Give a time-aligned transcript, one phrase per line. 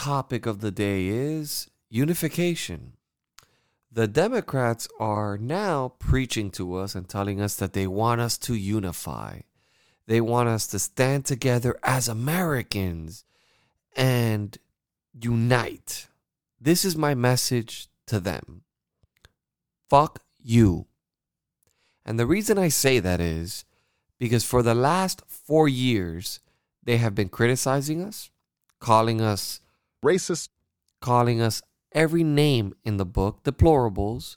[0.00, 2.94] topic of the day is unification.
[3.92, 8.54] The Democrats are now preaching to us and telling us that they want us to
[8.54, 9.40] unify.
[10.06, 13.24] They want us to stand together as Americans
[13.94, 14.56] and
[15.12, 16.08] unite.
[16.58, 18.62] This is my message to them.
[19.90, 20.86] Fuck you.
[22.06, 23.66] And the reason I say that is
[24.18, 26.40] because for the last four years,
[26.82, 28.30] they have been criticizing us,
[28.78, 29.60] calling us
[30.04, 30.48] racist,
[31.00, 34.36] calling us every name in the book, deplorables.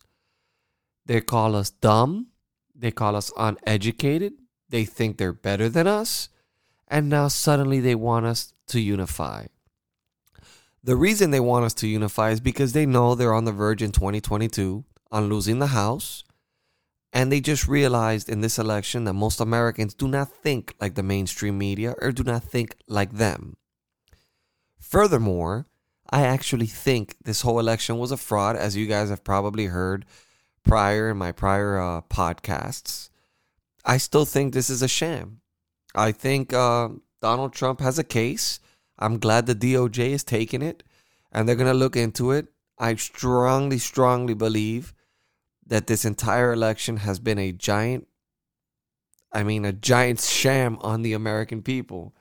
[1.06, 2.28] They call us dumb.
[2.76, 4.34] They call us uneducated.
[4.70, 6.30] They think they're better than us.
[6.88, 9.48] And now suddenly they want us to unify.
[10.84, 13.82] The reason they want us to unify is because they know they're on the verge
[13.82, 16.24] in 2022 on losing the House.
[17.14, 21.04] And they just realized in this election that most Americans do not think like the
[21.04, 23.56] mainstream media or do not think like them.
[24.84, 25.66] Furthermore,
[26.10, 30.06] I actually think this whole election was a fraud, as you guys have probably heard
[30.64, 33.10] prior in my prior uh, podcasts.
[33.86, 35.40] I still think this is a sham.
[35.96, 36.90] I think uh,
[37.22, 38.60] Donald Trump has a case.
[39.00, 40.84] I'm glad the DOJ is taking it
[41.32, 42.48] and they're going to look into it.
[42.78, 44.94] I strongly, strongly believe
[45.66, 48.08] that this entire election has been a giant,
[49.32, 52.14] I mean, a giant sham on the American people.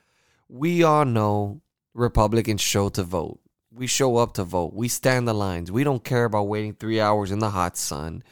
[0.48, 1.61] We all know
[1.94, 3.40] Republicans show to vote.
[3.74, 4.74] We show up to vote.
[4.74, 5.72] We stand the lines.
[5.72, 8.22] We don't care about waiting three hours in the hot sun.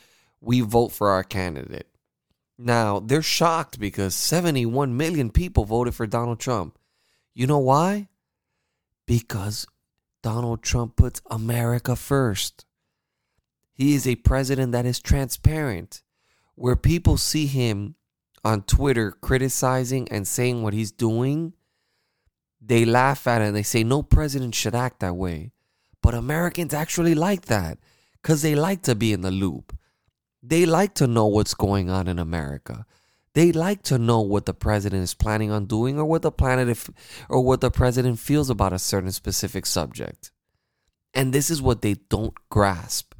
[0.40, 1.86] We vote for our candidate.
[2.58, 6.78] Now, they're shocked because 71 million people voted for Donald Trump.
[7.34, 8.08] You know why?
[9.06, 9.66] Because
[10.22, 12.66] Donald Trump puts America first.
[13.72, 16.02] He is a president that is transparent,
[16.54, 17.94] where people see him
[18.44, 21.54] on Twitter criticizing and saying what he's doing.
[22.60, 25.52] They laugh at it and they say, no president should act that way.
[26.02, 27.78] But Americans actually like that
[28.22, 29.76] because they like to be in the loop.
[30.42, 32.86] They like to know what's going on in America.
[33.34, 36.68] They like to know what the president is planning on doing or what the planet
[36.68, 36.90] if,
[37.28, 40.32] or what the president feels about a certain specific subject.
[41.14, 43.14] And this is what they don't grasp.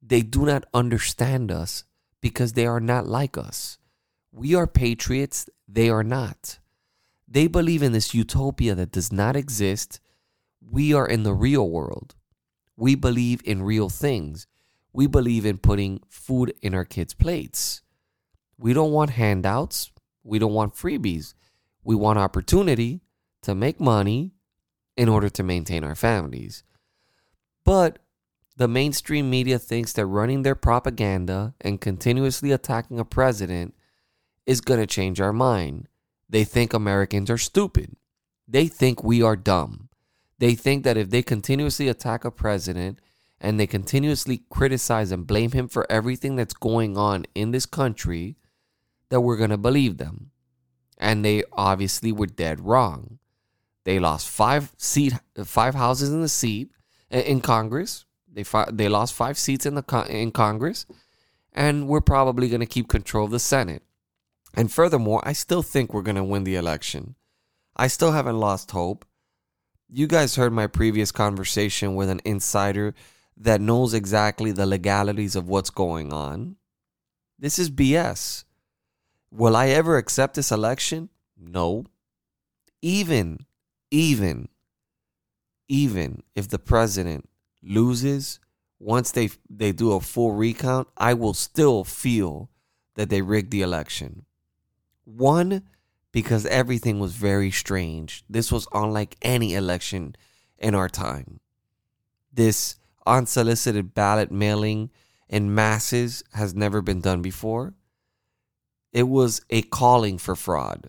[0.00, 1.84] They do not understand us
[2.20, 3.78] because they are not like us.
[4.32, 6.58] We are patriots, they are not.
[7.34, 9.98] They believe in this utopia that does not exist.
[10.60, 12.14] We are in the real world.
[12.76, 14.46] We believe in real things.
[14.92, 17.82] We believe in putting food in our kids' plates.
[18.56, 19.90] We don't want handouts.
[20.22, 21.34] We don't want freebies.
[21.82, 23.00] We want opportunity
[23.42, 24.34] to make money
[24.96, 26.62] in order to maintain our families.
[27.64, 27.98] But
[28.56, 33.74] the mainstream media thinks that running their propaganda and continuously attacking a president
[34.46, 35.88] is going to change our mind.
[36.28, 37.96] They think Americans are stupid.
[38.46, 39.88] They think we are dumb.
[40.38, 42.98] They think that if they continuously attack a president
[43.40, 48.36] and they continuously criticize and blame him for everything that's going on in this country,
[49.10, 50.30] that we're going to believe them.
[50.98, 53.18] And they obviously were dead wrong.
[53.84, 55.14] They lost five seat
[55.44, 56.70] five houses in the seat
[57.10, 58.06] in Congress.
[58.32, 60.86] They they lost five seats in the in Congress
[61.54, 63.82] and we're probably going to keep control of the Senate.
[64.56, 67.16] And furthermore, I still think we're going to win the election.
[67.76, 69.04] I still haven't lost hope.
[69.88, 72.94] You guys heard my previous conversation with an insider
[73.36, 76.56] that knows exactly the legalities of what's going on.
[77.38, 78.44] This is BS.
[79.30, 81.08] Will I ever accept this election?
[81.36, 81.86] No.
[82.80, 83.46] Even,
[83.90, 84.48] even,
[85.68, 87.28] even if the president
[87.62, 88.38] loses,
[88.78, 92.50] once they they do a full recount, I will still feel
[92.94, 94.26] that they rigged the election.
[95.04, 95.62] One,
[96.12, 98.24] because everything was very strange.
[98.28, 100.16] This was unlike any election
[100.58, 101.40] in our time.
[102.32, 104.90] This unsolicited ballot mailing
[105.28, 107.74] in masses has never been done before.
[108.92, 110.88] It was a calling for fraud.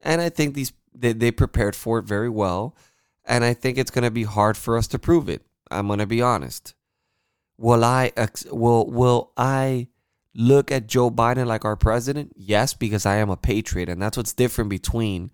[0.00, 2.76] And I think these they, they prepared for it very well.
[3.24, 5.42] And I think it's going to be hard for us to prove it.
[5.70, 6.74] I'm going to be honest.
[7.58, 8.12] Will I
[8.50, 9.88] will will I
[10.38, 12.32] look at Joe Biden like our president?
[12.36, 15.32] Yes, because I am a patriot and that's what's different between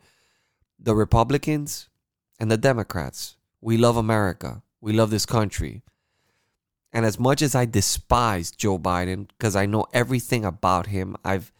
[0.79, 1.91] the Republicans
[2.41, 3.37] and the Democrats.
[3.61, 4.63] We love America.
[4.81, 5.83] We love this country.
[6.93, 11.53] And as much as I despise Joe Biden, because I know everything about him, I've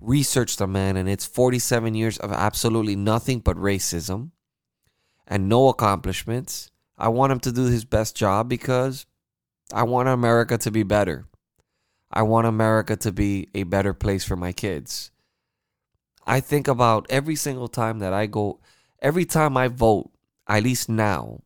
[0.00, 4.30] researched the man, and it's 47 years of absolutely nothing but racism
[5.26, 6.70] and no accomplishments.
[6.96, 9.06] I want him to do his best job because
[9.72, 11.26] I want America to be better.
[12.10, 15.10] I want America to be a better place for my kids.
[16.26, 18.60] I think about every single time that I go,
[19.00, 20.10] every time I vote,
[20.46, 21.42] at least now,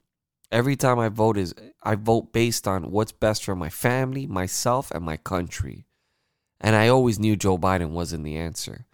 [0.50, 4.90] every time I vote is I vote based on what's best for my family, myself,
[4.90, 5.86] and my country.
[6.60, 8.86] And I always knew Joe Biden wasn't the answer.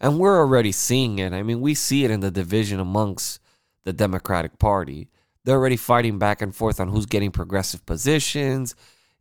[0.00, 1.32] And we're already seeing it.
[1.32, 3.40] I mean, we see it in the division amongst
[3.84, 5.08] the Democratic Party.
[5.44, 8.74] They're already fighting back and forth on who's getting progressive positions.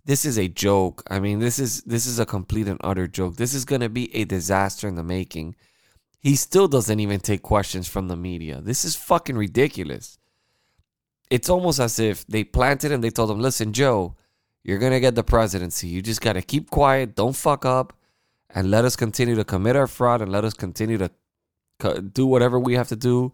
[0.06, 1.04] This is a joke.
[1.10, 3.38] I mean, this is this is a complete and utter joke.
[3.38, 5.56] This is going to be a disaster in the making.
[6.20, 8.62] He still doesn't even take questions from the media.
[8.62, 10.18] This is fucking ridiculous
[11.34, 13.02] it's almost as if they planted him.
[13.02, 14.16] They told him, listen, Joe,
[14.64, 15.88] you're going to get the presidency.
[15.88, 17.98] You just got to keep quiet, don't fuck up,
[18.52, 21.10] and let us continue to commit our fraud and let us continue to
[22.02, 23.34] do whatever we have to do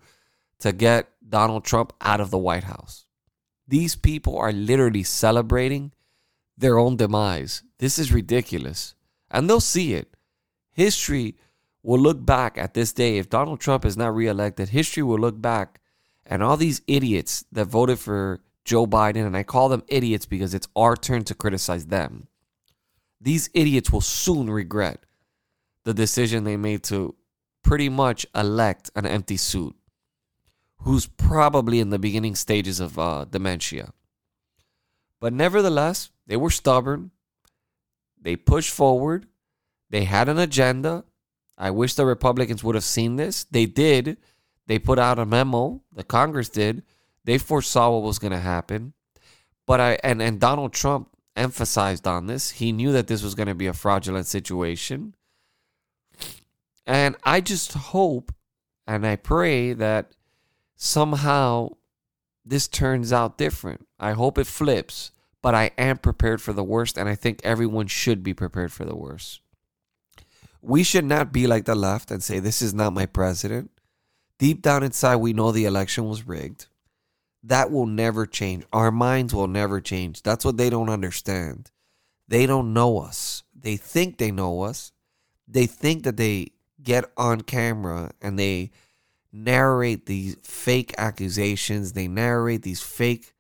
[0.60, 3.06] to get Donald Trump out of the White House.
[3.68, 5.92] These people are literally celebrating
[6.60, 7.64] their own demise.
[7.80, 8.96] This is ridiculous.
[9.32, 10.16] And they'll see it.
[10.72, 11.36] History
[11.84, 13.18] will look back at this day.
[13.18, 15.80] If Donald Trump is not reelected, history will look back
[16.26, 20.54] and all these idiots that voted for Joe Biden, and I call them idiots because
[20.54, 22.28] it's our turn to criticize them.
[23.20, 25.06] These idiots will soon regret
[25.86, 27.16] the decision they made to
[27.64, 29.76] pretty much elect an empty suit
[30.82, 33.92] who's probably in the beginning stages of uh, dementia.
[35.20, 37.12] But nevertheless, they were stubborn.
[38.22, 39.28] They pushed forward.
[39.90, 41.04] They had an agenda.
[41.58, 43.44] I wish the Republicans would have seen this.
[43.46, 44.18] They did
[44.70, 46.84] they put out a memo, the Congress did.
[47.26, 48.94] They foresaw what was going to happen.
[49.66, 52.52] But I and and Donald Trump emphasized on this.
[52.52, 55.16] He knew that this was going to be a fraudulent situation.
[56.86, 58.32] And I just hope
[58.86, 60.12] and I pray that
[60.76, 61.70] somehow
[62.46, 63.88] this turns out different.
[64.00, 65.12] I hope it flips,
[65.42, 68.86] but I am prepared for the worst and I think everyone should be prepared for
[68.86, 69.42] the worst.
[70.62, 73.72] We should not be like the left and say this is not my president.
[74.38, 76.68] Deep down inside, we know the election was rigged.
[77.44, 78.66] That will never change.
[78.74, 80.24] Our minds will never change.
[80.24, 81.72] That's what they don't understand.
[82.28, 83.44] They don't know us.
[83.54, 84.92] They think they know us.
[85.48, 86.52] They think that they
[86.82, 88.72] get on camera and they
[89.32, 91.94] narrate these fake accusations.
[91.94, 93.34] They narrate these fake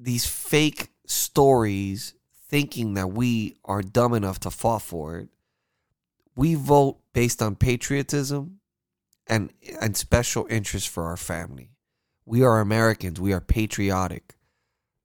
[0.00, 2.14] these fake stories
[2.48, 5.28] thinking that we are dumb enough to fall for it.
[6.34, 8.60] We vote based on patriotism
[9.26, 11.70] and and special interest for our family.
[12.24, 13.20] We are Americans.
[13.20, 14.36] We are patriotic.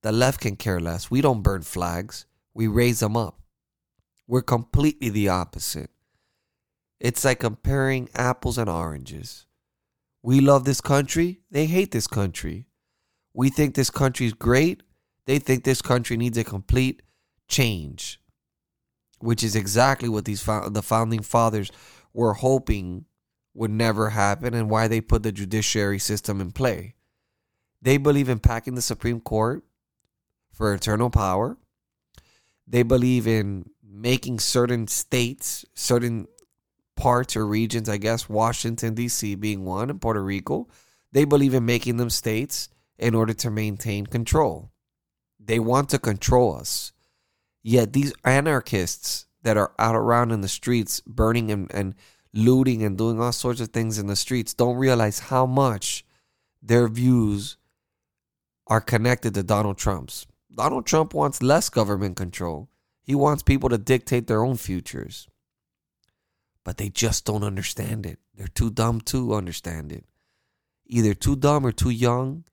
[0.01, 1.12] The left can care less.
[1.12, 2.25] We don't burn flags.
[2.53, 3.42] We raise them up.
[4.27, 5.89] We're completely the opposite.
[7.00, 9.45] It's like comparing apples and oranges.
[10.24, 11.42] We love this country.
[11.51, 12.68] They hate this country.
[13.33, 14.81] We think this country is great.
[15.27, 17.01] They think this country needs a complete
[17.48, 18.19] change,
[19.19, 21.72] which is exactly what these the founding fathers
[22.13, 23.06] were hoping
[23.54, 26.95] would never happen and why they put the judiciary system in play.
[27.81, 29.63] They believe in packing the Supreme Court
[30.52, 31.57] for eternal power.
[32.68, 36.28] They believe in making certain states, certain
[36.95, 39.35] parts or regions, I guess, Washington, D.C.
[39.35, 40.68] being one, and Puerto Rico,
[41.11, 44.71] they believe in making them states in order to maintain control.
[45.45, 46.92] They want to control us.
[47.61, 51.95] Yet these anarchists that are out around in the streets burning and, and
[52.33, 56.06] looting and doing all sorts of things in the streets don't realize how much
[56.61, 57.57] their views
[58.68, 60.25] are connected to Donald Trump's.
[60.56, 62.69] Donald Trump wants less government control.
[63.04, 65.28] He wants people to dictate their own futures.
[66.64, 68.18] But they just don't understand it.
[68.33, 70.06] They're too dumb to understand it.
[70.87, 72.45] Either too dumb or too young,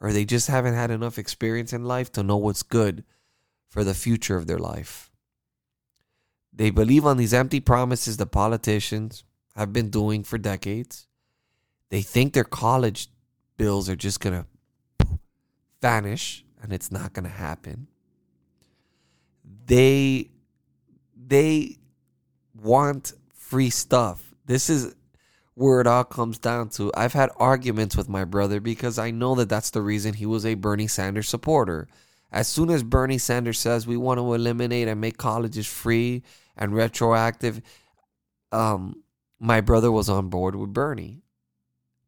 [0.00, 3.04] or they just haven't had enough experience in life to know what's good
[3.68, 5.10] for the future of their life.
[6.52, 9.24] They believe on these empty promises the politicians
[9.54, 11.06] have been doing for decades.
[11.90, 13.08] They think their college
[13.56, 15.18] bills are just going to
[15.80, 17.86] vanish and it's not going to happen.
[19.66, 20.30] They
[21.14, 21.78] they
[22.54, 24.34] want free stuff.
[24.46, 24.94] This is
[25.56, 26.92] where it all comes down to.
[26.94, 30.44] I've had arguments with my brother because I know that that's the reason he was
[30.44, 31.88] a Bernie Sanders supporter.
[32.30, 36.22] As soon as Bernie Sanders says we want to eliminate and make colleges free
[36.58, 37.62] and retroactive,
[38.52, 39.02] um,
[39.40, 41.22] my brother was on board with Bernie.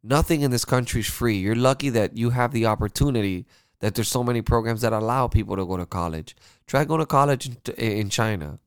[0.03, 1.37] Nothing in this country is free.
[1.37, 3.47] You're lucky that you have the opportunity
[3.79, 6.35] that there's so many programs that allow people to go to college.
[6.67, 8.59] Try going to college in China.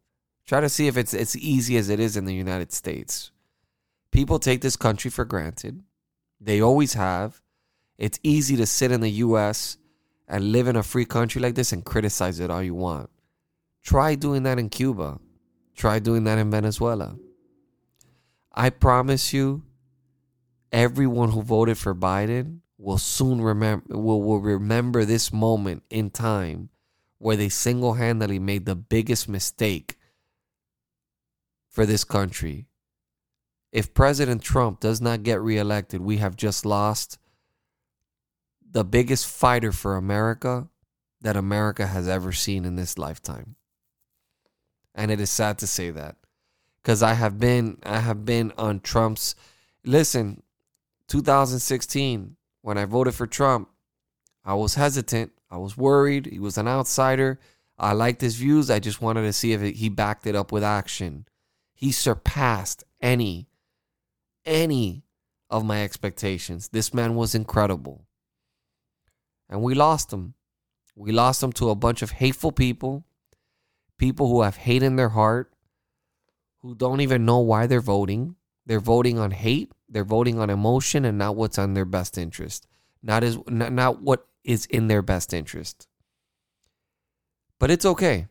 [0.46, 3.31] Try to see if it's as easy as it is in the United States.
[4.12, 5.82] People take this country for granted.
[6.40, 7.40] They always have.
[7.98, 9.78] It's easy to sit in the US
[10.28, 13.10] and live in a free country like this and criticize it all you want.
[13.82, 15.18] Try doing that in Cuba.
[15.74, 17.16] Try doing that in Venezuela.
[18.52, 19.62] I promise you,
[20.70, 26.68] everyone who voted for Biden will soon remember will, will remember this moment in time
[27.18, 29.96] where they single-handedly made the biggest mistake
[31.68, 32.66] for this country.
[33.72, 37.18] If President Trump does not get reelected, we have just lost
[38.70, 40.68] the biggest fighter for America
[41.22, 43.56] that America has ever seen in this lifetime.
[44.94, 46.16] And it is sad to say that
[46.84, 49.34] cuz I have been I have been on Trump's
[49.84, 50.42] listen
[51.08, 53.70] 2016 when I voted for Trump
[54.44, 57.38] I was hesitant I was worried he was an outsider
[57.78, 60.62] I liked his views I just wanted to see if he backed it up with
[60.62, 61.26] action
[61.72, 63.48] he surpassed any
[64.44, 65.04] any
[65.50, 68.06] of my expectations this man was incredible
[69.52, 70.32] and we lost him.
[70.96, 73.04] We lost him to a bunch of hateful people,
[73.98, 75.52] people who have hate in their heart,
[76.60, 78.36] who don't even know why they're voting.
[78.64, 82.66] They're voting on hate, they're voting on emotion and not what's on their best interest.
[83.02, 85.86] Not as not, not what is in their best interest.
[87.58, 88.28] But it's okay.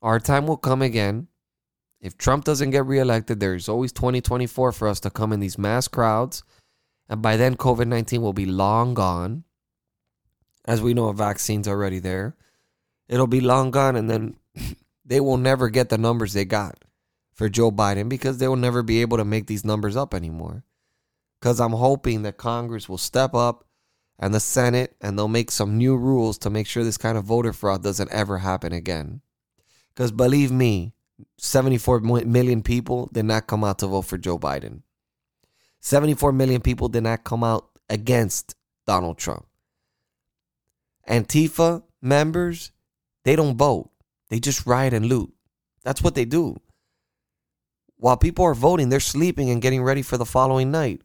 [0.00, 1.28] Our time will come again.
[2.02, 5.88] If Trump doesn't get reelected, there's always 2024 for us to come in these mass
[5.88, 6.42] crowds.
[7.08, 9.44] And by then, COVID 19 will be long gone
[10.64, 12.36] as we know, a vaccine's already there.
[13.08, 14.36] It'll be long gone, and then
[15.04, 16.84] they will never get the numbers they got
[17.32, 20.64] for Joe Biden because they will never be able to make these numbers up anymore.
[21.40, 23.64] Because I'm hoping that Congress will step up
[24.18, 27.24] and the Senate and they'll make some new rules to make sure this kind of
[27.24, 29.22] voter fraud doesn't ever happen again.
[29.88, 30.94] Because believe me,
[31.38, 34.82] 74 million people did not come out to vote for Joe Biden.
[35.80, 38.54] 74 million people did not come out against
[38.86, 39.46] Donald Trump.
[41.08, 42.70] Antifa members,
[43.24, 43.90] they don't vote.
[44.30, 45.32] They just riot and loot.
[45.82, 46.60] That's what they do.
[47.96, 51.02] While people are voting, they're sleeping and getting ready for the following night.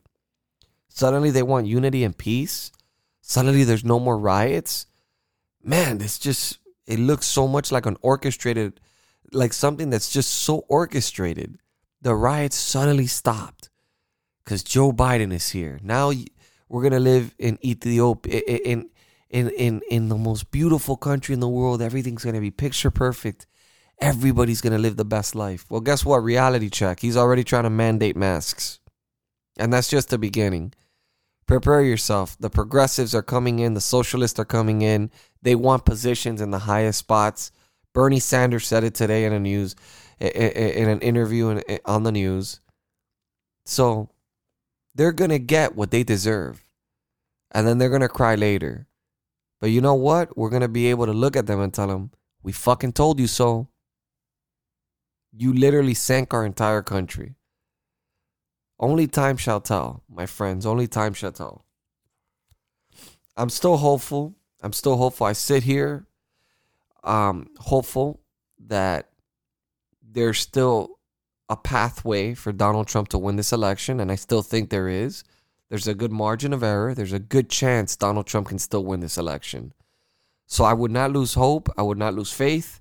[0.89, 2.71] Suddenly they want unity and peace.
[3.21, 4.87] Suddenly there's no more riots.
[5.63, 8.79] Man, it's just, it looks so much like an orchestrated,
[9.31, 11.57] like something that's just so orchestrated.
[12.01, 13.69] The riots suddenly stopped
[14.43, 15.79] because Joe Biden is here.
[15.83, 16.11] Now
[16.69, 18.89] we're to live in Ethiopia, in,
[19.29, 21.81] in in in the most beautiful country in the world.
[21.81, 23.45] Everything's gonna be picture perfect.
[23.99, 25.65] Everybody's gonna live the best life.
[25.69, 26.23] Well, guess what?
[26.23, 26.99] Reality check.
[26.99, 28.79] He's already trying to mandate masks,
[29.57, 30.73] and that's just the beginning.
[31.47, 32.37] Prepare yourself.
[32.39, 33.73] The progressives are coming in.
[33.73, 35.09] The socialists are coming in.
[35.41, 37.51] They want positions in the highest spots.
[37.97, 39.75] Bernie Sanders said it today in a news,
[40.19, 42.59] in an interview on the news.
[43.65, 44.11] So
[44.93, 46.63] they're gonna get what they deserve,
[47.49, 48.85] and then they're gonna cry later.
[49.59, 50.37] But you know what?
[50.37, 52.11] We're going to be able to look at them and tell them,
[52.43, 53.69] we fucking told you so.
[55.35, 57.33] You literally sank our entire country.
[58.79, 60.67] Only time shall tell, my friends.
[60.67, 61.65] Only time shall tell.
[63.35, 64.35] I'm still hopeful.
[64.61, 65.25] I'm still hopeful.
[65.25, 66.05] I sit here
[67.07, 68.19] um, hopeful
[68.67, 69.09] that
[70.03, 70.99] there's still
[71.49, 75.23] a pathway for Donald Trump to win this election, and I still think there is.
[75.69, 76.93] There's a good margin of error.
[76.93, 79.73] There's a good chance Donald Trump can still win this election.
[80.45, 81.69] So I would not lose hope.
[81.77, 82.79] I would not lose faith.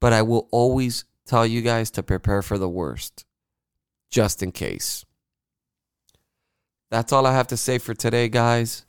[0.00, 3.24] But I will always tell you guys to prepare for the worst,
[4.10, 5.04] just in case.
[6.90, 8.85] That's all I have to say for today, guys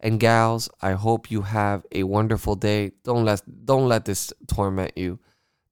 [0.00, 0.68] and gals.
[0.80, 2.92] I hope you have a wonderful day.
[3.04, 5.18] Don't let don't let this torment you.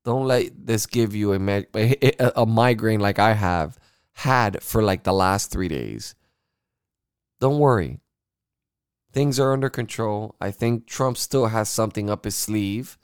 [0.05, 3.77] Don't let this give you a, a, migraine like I have
[4.13, 6.15] had for like the last three days.
[7.41, 7.99] Don't worry.
[9.13, 10.37] Things are under control.
[10.41, 12.99] I think Trump still has something up his sleeve.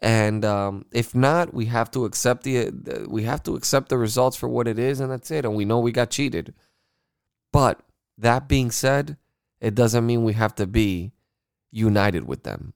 [0.00, 4.36] And um, if not, we have to accept the we have to accept the results
[4.36, 5.44] for what it is, and that's it.
[5.44, 6.54] And we know we got cheated.
[7.52, 7.80] But
[8.18, 9.16] that being said,
[9.62, 11.12] it doesn't mean we have to be
[11.70, 12.74] united with them.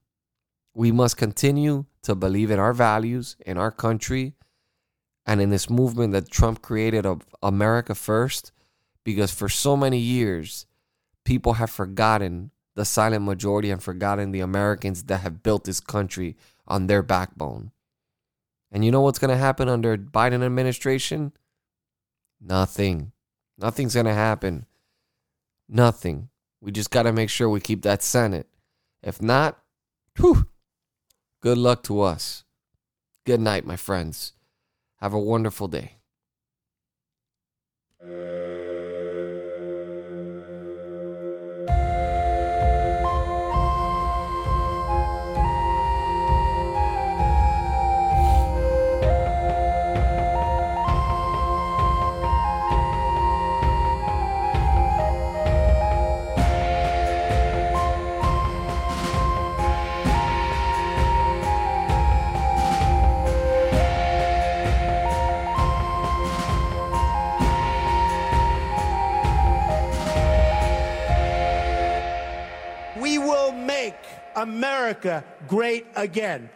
[0.73, 4.35] We must continue to believe in our values, in our country,
[5.26, 8.52] and in this movement that Trump created of America first.
[9.02, 10.66] Because for so many years,
[11.25, 16.37] people have forgotten the silent majority and forgotten the Americans that have built this country
[16.69, 17.73] on their backbone.
[18.71, 21.33] And you know what's going to happen under Biden administration?
[22.40, 23.11] Nothing.
[23.59, 24.66] Nothing's going to happen.
[25.69, 26.28] Nothing.
[26.66, 28.49] We just got to make sure we keep that Senate.
[29.00, 29.56] If not,
[30.18, 30.49] whew,
[31.40, 32.42] good luck to us.
[33.25, 34.32] Good night, my friends.
[34.96, 35.99] Have a wonderful day.
[38.02, 38.08] We
[75.05, 76.49] America great again.